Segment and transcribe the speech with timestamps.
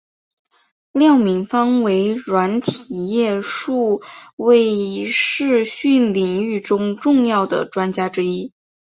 [0.93, 4.01] 廖敏芳为软体业数
[4.35, 8.51] 位视讯领域中重要的专家之一。